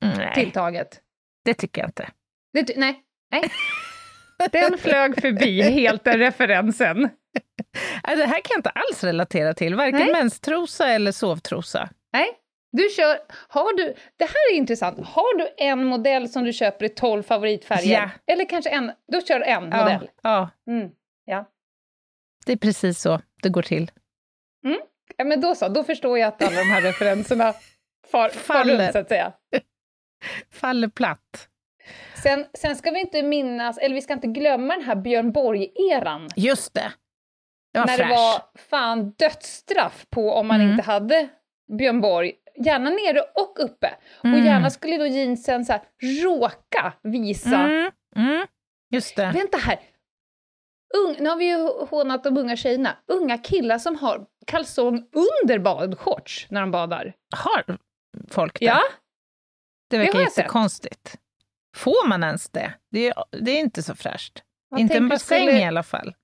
[0.00, 1.00] Nej, tilltaget.
[1.44, 2.10] det tycker jag inte.
[2.52, 3.42] Det, nej, nej.
[4.52, 7.00] Den flög förbi, helt den referensen.
[8.06, 10.12] Nej, det här kan jag inte alls relatera till, varken Nej.
[10.12, 11.88] menstrosa eller sovtrosa.
[12.12, 12.28] Nej,
[12.72, 13.18] du kör,
[13.48, 17.22] har du, det här är intressant, har du en modell som du köper i 12
[17.22, 17.92] favoritfärger?
[17.92, 18.32] Ja.
[18.32, 20.10] Eller kanske en, då kör du en Ja, modell?
[20.22, 20.50] ja.
[20.68, 20.90] Mm,
[21.24, 21.50] ja.
[22.46, 23.90] det är precis så det går till.
[25.16, 27.52] Ja, men då så, då förstår jag att alla de här referenserna
[28.10, 28.78] far, far Faller.
[28.78, 29.32] runt, så att säga.
[30.52, 31.48] Faller platt.
[32.22, 36.28] Sen, sen ska vi inte minnas, eller vi ska inte glömma den här Björn Borg-eran.
[36.36, 36.92] Just det.
[37.72, 37.98] Det när fräsch.
[37.98, 40.70] det var fan dödsstraff på om man Mm.
[40.72, 41.28] inte hade
[41.78, 42.32] Björn Borg,
[42.64, 43.94] gärna nere och uppe.
[44.24, 44.34] Mm.
[44.40, 45.82] Och gärna skulle då jeansen så här,
[46.24, 48.46] råka visa, Mm, mm,
[48.90, 49.30] just det.
[49.34, 49.80] vänta här,
[50.96, 55.58] Ung, nu har vi ju hånat de unga tjejerna, unga killar som har kalsong under
[55.58, 57.14] badshorts när de badar.
[57.36, 57.78] Har
[58.30, 58.64] folk det?
[58.66, 58.80] Ja,
[59.90, 60.38] det verkar jag sett.
[60.38, 61.18] jättekonstigt.
[61.76, 62.74] Får man ens det?
[62.90, 64.42] Det är, det är inte så fräscht.
[64.70, 66.14] Jag inte en bassäng skulle- i alla fall.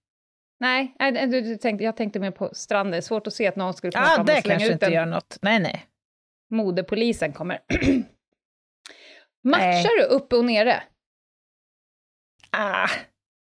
[0.60, 3.46] nej, nej du, du tänkte, jag tänkte mer på stranden, det är svårt att se
[3.46, 4.94] att någon skulle kunna Ja, komma det och slänga kanske ut inte den.
[4.94, 5.38] gör något.
[5.42, 5.86] Nej, nej.
[6.50, 7.58] Modepolisen kommer.
[9.44, 10.82] Matchar du uppe och nere?
[12.50, 12.88] Ah,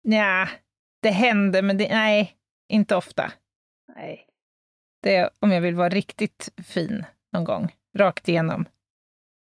[0.04, 0.49] nja,
[1.03, 2.37] det händer, men det, nej,
[2.69, 3.31] inte ofta.
[3.95, 4.27] Nej.
[5.01, 8.65] Det är om jag vill vara riktigt fin någon gång, rakt igenom.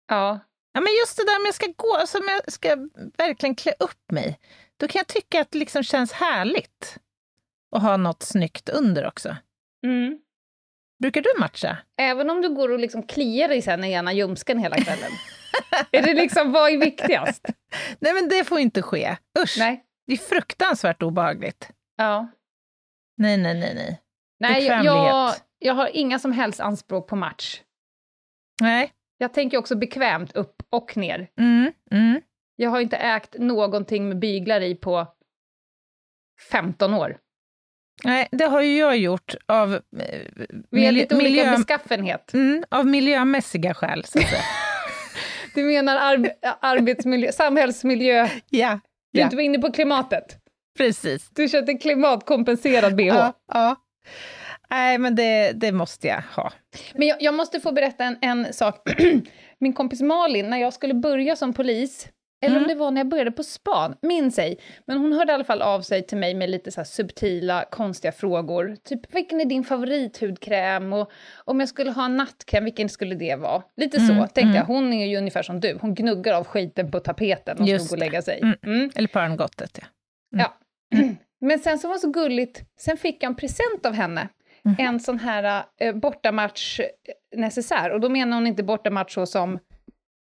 [0.08, 0.40] Ja,
[0.72, 2.76] Ja, men just det där att jag ska gå, alltså om jag ska
[3.18, 4.38] verkligen klä upp mig,
[4.76, 6.98] då kan jag tycka att det liksom känns härligt
[7.76, 9.36] att ha något snyggt under också.
[9.84, 10.18] mm.
[11.02, 11.78] Brukar du matcha?
[12.00, 15.10] Även om du går och liksom kliar dig sen i ena ljumsken hela kvällen.
[15.92, 17.46] är det liksom, vad är viktigast?
[17.98, 19.16] Nej, men det får inte ske.
[19.38, 19.84] Usch, Nej.
[20.10, 21.70] Det är fruktansvärt obehagligt.
[21.96, 22.28] Ja.
[23.16, 24.00] Nej, nej, nej, nej.
[24.40, 27.60] Nej, jag, jag, har inga som helst anspråk på match.
[28.60, 28.92] Nej.
[29.18, 31.30] Jag tänker också bekvämt upp och ner.
[31.40, 32.20] Mm, mm.
[32.56, 35.06] Jag har inte ägt någonting med byglar i på
[36.50, 37.18] 15 år.
[38.04, 42.34] Nej, det har ju jag gjort av, eh, Vi har miljö- lite olika miljö- beskaffenhet.
[42.34, 44.42] mm, av miljömässiga skäl, så att säga.
[45.54, 46.26] Du menar arb
[46.60, 48.80] arbetsmiljö, samhällsmiljö, ja,
[49.12, 49.24] du Ja.
[49.24, 50.36] inte inne på klimatet.
[50.78, 51.30] precis.
[51.30, 53.06] Du köpte klimatkompenserad bh.
[53.06, 53.76] Ja, ja.
[54.70, 56.52] Nej, men det, det måste jag ha.
[56.94, 58.88] Men jag, jag måste få berätta en, en sak.
[59.60, 62.08] Min kompis Malin, när jag skulle börja som polis,
[62.42, 62.68] eller om Mm.
[62.68, 64.58] det var när jag började på span, minns ej.
[64.86, 68.12] Men hon hörde i alla fall av sig till mig med lite så subtila, konstiga
[68.12, 68.76] frågor.
[68.84, 70.92] Typ, vilken är din favorithudkräm?
[70.92, 71.10] Och
[71.44, 73.62] om jag skulle ha en nattkräm, vilken skulle det vara?
[73.76, 74.54] Lite så, Mm, tänkte mm.
[74.54, 74.64] jag.
[74.64, 75.78] Hon är ju ungefär som du.
[75.80, 78.40] Hon gnuggar av skiten på tapeten och Just ska gå och lägga sig.
[78.42, 78.56] Mm.
[78.62, 78.90] Mm.
[78.94, 79.86] Eller på örngottet, ja.
[80.36, 80.56] Ja.
[81.40, 84.28] Men sen så var det så gulligt, sen fick jag en present av henne.
[84.78, 87.90] En sån här eh, bortamatch-necessär.
[87.90, 89.58] Och då menar hon inte bortamatch så som,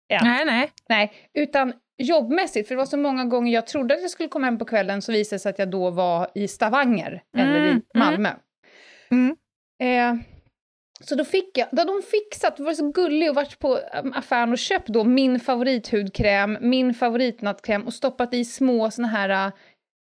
[0.08, 0.70] ja, Nej, nej.
[0.88, 2.68] nej, utan jobbmässigt.
[2.68, 5.02] För det var så många gånger jag trodde att jag skulle komma hem på kvällen
[5.02, 8.30] så visade det sig att jag då var i Stavanger eller Mm, i Malmö.
[9.10, 9.36] Mm.
[9.82, 10.20] Eh,
[11.00, 14.12] så då fick jag, då hade de fixat, var så gullig och varit på um,
[14.12, 19.52] affären och köpt då min favorithudkräm, min favoritnattkräm och stoppat i små såna här uh,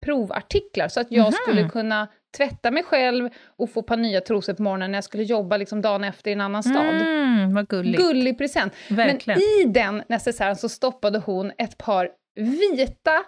[0.05, 1.31] provartiklar så att jag Mhm.
[1.31, 5.03] skulle kunna tvätta mig själv och få ett par nya trosor på morgonen när jag
[5.03, 7.01] skulle jobba liksom dagen efter i en annan stad.
[7.01, 7.97] Mm, vad gulligt.
[7.97, 8.73] Gullig present.
[8.89, 9.39] Verkligen.
[9.39, 13.23] Men i den necessären så stoppade hon ett par vita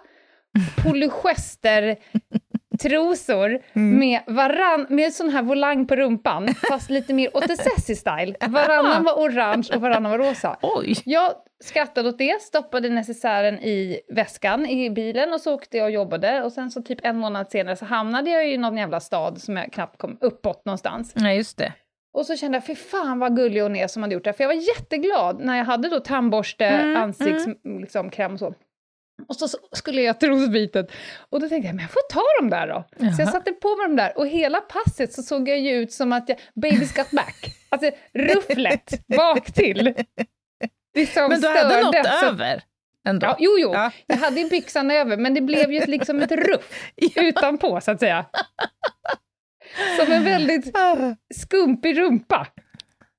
[0.82, 1.96] polyester
[2.82, 3.98] trosor Mm.
[3.98, 7.44] med, varann, med sån här volang på rumpan, fast lite mer åt
[7.84, 10.56] style Varannan var orange och varannan var rosa.
[10.62, 10.94] Oj!
[11.04, 11.32] Jag
[11.64, 16.42] skrattade åt det, stoppade necessären i väskan i bilen och så åkte jag och jobbade.
[16.42, 19.56] Och sen så typ en månad senare så hamnade jag i någon jävla stad som
[19.56, 21.12] jag knappt kom uppåt någonstans.
[21.16, 21.72] Nej, just det.
[22.12, 24.32] Och så kände jag, fy fan vad gullig hon är som hade gjort det.
[24.32, 28.54] För jag var jätteglad när jag hade då tandborste, Mm, ansiktskräm liksom, och så.
[29.28, 30.92] Och så skulle jag trosbytet.
[31.30, 32.84] Och då tänkte jag, men jag får ta dem där då.
[32.98, 33.26] Så jag Jaha.
[33.32, 36.28] satte på mig dem där och hela passet så såg jag ju ut som att
[36.28, 37.56] jag, baby's got back.
[37.68, 39.94] Alltså rufflet bak till.
[40.94, 42.62] Liksom Men du hade något så- över
[43.08, 43.26] ändå?
[43.26, 43.70] Ja, jo, jo.
[43.74, 43.90] Ja.
[44.06, 48.00] Jag hade byxan över, men det blev ju ett, liksom ett ruff utanpå, så att
[48.00, 48.26] säga.
[49.98, 50.76] Som en väldigt
[51.34, 52.46] skumpig rumpa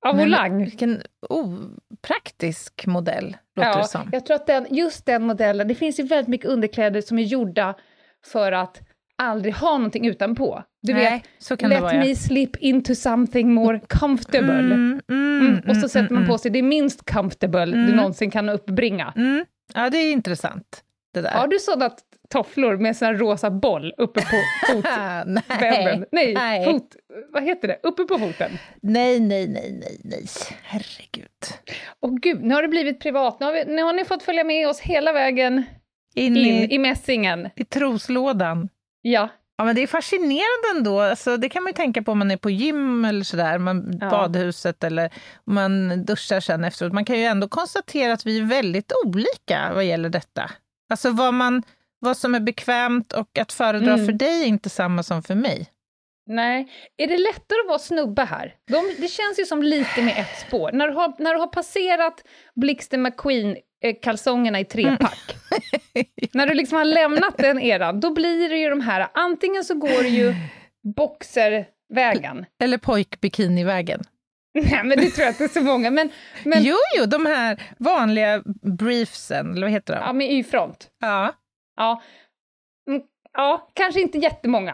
[0.05, 0.63] av Men volang.
[0.63, 1.01] Vilken
[2.03, 4.09] opraktisk modell, låter Ja, det som.
[4.11, 7.23] jag tror att den, just den modellen, det finns ju väldigt mycket underkläder som är
[7.23, 7.75] gjorda
[8.25, 8.81] för att
[9.17, 10.63] aldrig ha någonting utanpå.
[10.81, 11.99] Du Nej, vet, så kan det let vara, ja.
[12.03, 14.53] me slip into something more comfortable.
[14.59, 17.73] Mm, mm, Mm, och så mm, sätter man mm, på sig det minst comfortable du
[17.83, 17.95] Mm.
[17.95, 19.13] någonsin kan uppbringa.
[19.15, 19.45] Mm.
[19.73, 20.83] Ja, det är intressant.
[21.13, 21.31] Det där.
[21.31, 21.91] Har du sådana
[22.31, 24.35] tofflor med sån här rosa boll uppe på
[24.73, 25.37] foten?
[25.47, 26.03] Ah, nej.
[26.11, 26.65] Nej.
[26.65, 26.95] Fot,
[27.33, 27.79] vad heter det?
[27.83, 28.51] Uppe på foten.
[28.81, 30.25] nej, nej, nej, nej, nej.
[30.63, 31.27] Herregud.
[31.99, 33.37] Och gud, nu har det blivit privat.
[33.39, 35.63] Nu har, vi, nu har ni fått följa med oss hela vägen
[36.15, 37.49] In, in i, i mässingen.
[37.55, 38.69] i troslådan.
[39.01, 40.99] Ja, Ja, men det är fascinerande ändå.
[40.99, 43.97] Alltså, det kan man ju tänka på om man är på gym eller sådär, man,
[44.01, 44.09] Ja.
[44.09, 45.09] badhuset eller
[45.45, 46.93] man duschar sen efteråt.
[46.93, 50.51] Man kan ju ändå konstatera att vi är väldigt olika vad gäller detta.
[50.89, 51.63] Alltså vad, man,
[52.01, 54.05] vad som är bekvämt och att föredra Mm.
[54.05, 55.67] för dig är inte samma som för mig.
[56.25, 56.67] Nej.
[56.97, 58.55] Är det lättare att vara snubbe här?
[58.67, 60.71] De, det känns ju som lite med ett spår.
[60.73, 62.23] När du har, när du har passerat
[62.55, 65.35] Blixten McQueen-kalsongerna i trepack,
[66.33, 69.75] när du liksom har lämnat den eran, då blir det ju de här, antingen så
[69.75, 70.35] går det ju
[70.95, 72.45] boxervägen.
[72.63, 74.01] Eller pojkbikinivägen.
[74.53, 75.91] Nej, men det tror jag inte är så många.
[75.91, 76.09] Men,
[76.43, 78.43] men Jo, jo, de här vanliga
[78.77, 79.99] briefsen, eller vad heter de?
[80.05, 80.87] ja, med Y-front.
[81.01, 81.33] Ja.
[81.75, 82.01] Ja.
[82.89, 83.01] Mm,
[83.33, 84.73] ja, kanske inte jättemånga.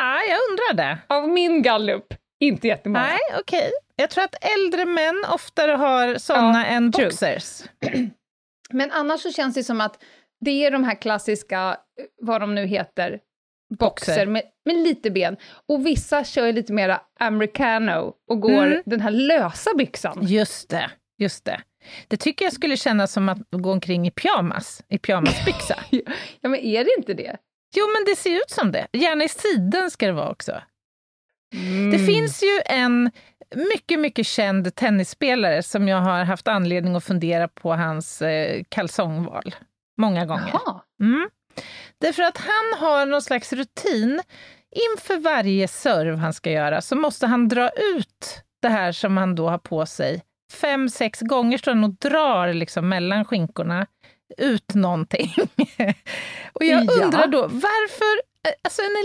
[0.00, 0.98] Ah, jag undrar det.
[1.06, 3.06] Av min gallup, inte jättemånga.
[3.06, 3.70] Nej, okej.
[3.96, 7.06] Jag tror att äldre män oftare har såna Ja, än true.
[7.06, 7.62] boxers.
[8.70, 10.02] Men annars så känns det som att
[10.40, 11.68] det är de här klassiska,
[12.00, 13.20] eh, vad de nu heter,
[13.78, 14.26] boxer Boxer.
[14.26, 15.36] med, med lite ben.
[15.68, 18.82] Och vissa kör lite mera americano och går Mm.
[18.86, 20.18] den här lösa byxan.
[20.26, 21.60] Just det, just det.
[22.08, 25.74] Det tycker jag skulle kännas som att gå omkring i pyjamas, i pyjamasbyxa.
[26.40, 27.36] Ja, men är det inte det?
[27.76, 28.86] jo, men det ser ut som det.
[28.92, 30.62] Gärna i siden ska det vara också.
[31.54, 31.90] Mm.
[31.90, 33.10] Det finns ju en
[33.54, 39.54] mycket, mycket känd tennisspelare som jag har haft anledning att fundera på hans eh, kalsongval
[39.98, 40.52] många gånger.
[41.00, 41.30] Mm.
[41.98, 44.22] Därför att han har någon slags rutin.
[44.92, 49.34] Inför varje serve han ska göra så måste han dra ut det här som han
[49.34, 50.22] då har på sig.
[50.50, 53.86] Fem, sex gånger står han och drar liksom mellan skinkorna
[54.38, 55.32] ut någonting.
[56.52, 57.04] och jag Ja.
[57.04, 58.20] undrar då, varför,
[58.64, 58.96] alltså en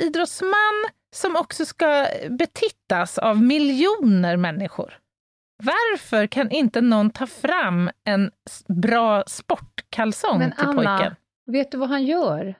[0.00, 4.98] elitidrottsman som också ska betittas av miljoner människor.
[5.62, 8.30] Varför kan inte någon ta fram en
[8.68, 11.14] bra sportkalsong Men till Anna, pojken?
[11.46, 12.54] vet du vad han gör?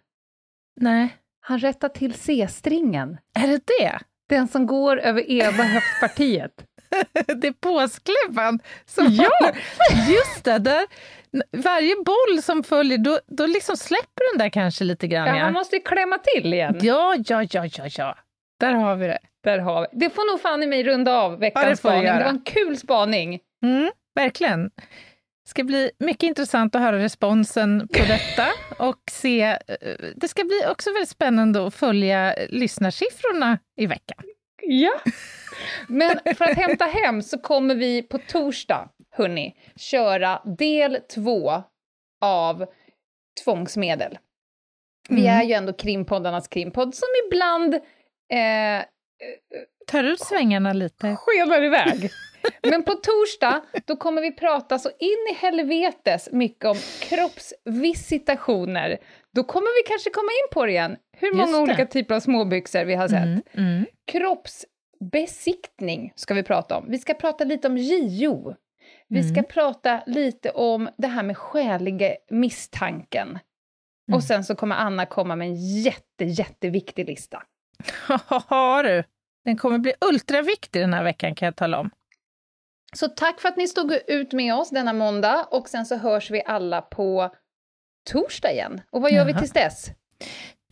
[0.81, 1.17] Nej.
[1.41, 3.19] Han rättar till C-stringen.
[3.39, 3.99] Är det det?
[4.29, 6.65] Den som går över ena höftpartiet.
[7.41, 9.53] Det är påskläppan som Ja!
[10.09, 10.87] Just det, där,
[11.57, 15.29] varje boll som följer, då, då liksom släpper den där kanske lite grann.
[15.29, 16.79] Ja, Ja, han måste ju klämma till igen.
[16.83, 18.17] ja, ja, ja, ja, ja.
[18.61, 19.19] Där har vi det.
[19.45, 19.99] Där har vi.
[19.99, 22.19] Det får nog fan i mig runda av Ja, veckans det får du spaning.
[22.19, 23.41] Det var en kul spaning.
[23.65, 24.65] Mm, verkligen.
[25.45, 28.47] Det ska bli mycket intressant att höra responsen på detta
[28.79, 29.43] och se.
[29.43, 29.57] eh,
[30.17, 34.25] Det ska bli också väldigt spännande att följa lyssnarsiffrorna i veckan.
[34.63, 35.01] Ja.
[35.89, 41.63] Men för att hämta hem så kommer vi på torsdag, hörni, köra del två
[42.21, 42.67] av
[43.45, 44.19] tvångsmedel.
[45.09, 45.39] Vi Mm.
[45.41, 48.85] är ju ändå krimpoddarnas krimpodd som ibland eh,
[49.87, 51.17] Tar ut svängarna lite.
[51.19, 52.11] skenar iväg.
[52.63, 58.99] Men på torsdag, då kommer vi prata så in i helvetes mycket om kroppsvisitationer.
[59.35, 61.63] Då kommer vi kanske komma in på det igen, hur många det.
[61.63, 63.23] olika typer av småbyxor vi har sett.
[63.23, 63.87] Mm, mm.
[64.13, 66.85] Kroppsbesiktning ska vi prata om.
[66.89, 68.55] Vi ska prata lite om JO.
[69.09, 69.45] Vi ska Mm.
[69.45, 73.29] prata lite om det här med skäliga misstanken.
[73.29, 73.41] Mm.
[74.17, 77.43] Och sen så kommer Anna komma med en jätte, jätteviktig lista.
[78.47, 79.05] Har du.
[79.45, 81.91] Den kommer bli ultraviktig den här veckan kan jag tala om.
[82.95, 86.31] Så tack för att ni stod ut med oss denna måndag och sen så hörs
[86.31, 87.35] vi alla på
[88.11, 88.81] torsdag igen.
[88.91, 89.41] Och vad gör vi Jaha.
[89.41, 89.91] tills dess?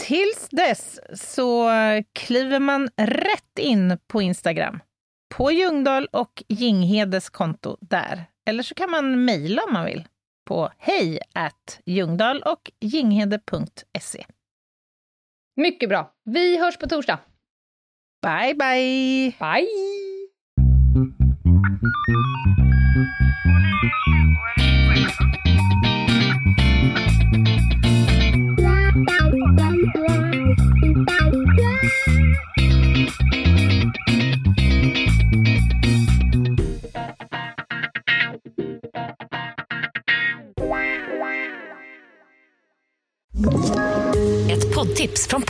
[0.03, 1.71] Tills dess så
[2.13, 4.81] kliver man rätt in på Instagram.
[5.35, 8.25] På Ljungdahl och Jinghedes konto där.
[8.47, 10.09] Eller så kan man mejla om man vill
[10.45, 11.21] på hej
[11.85, 14.27] ljungdahl och jinghede.se.
[15.57, 16.15] Mycket bra.
[16.25, 17.19] Vi hörs på torsdag.
[18.23, 19.33] Bye, bye!
[19.39, 20.12] Bye!
[21.63, 21.79] Ett